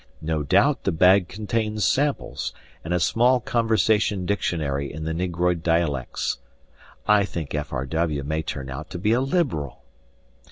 No 0.23 0.41
doubt 0.41 0.83
the 0.83 0.91
bag 0.91 1.27
contains 1.27 1.85
samples 1.85 2.55
and 2.83 2.91
a 2.91 2.99
small 2.99 3.39
conversation 3.39 4.25
dictionary 4.25 4.91
in 4.91 5.03
the 5.03 5.13
negroid 5.13 5.61
dialects. 5.61 6.39
(I 7.07 7.23
think 7.23 7.53
F. 7.53 7.71
R. 7.71 7.85
W. 7.85 8.23
may 8.23 8.41
turn 8.41 8.71
out 8.71 8.89
to 8.89 8.97
be 8.97 9.11
a 9.11 9.21
Liberal.) 9.21 9.83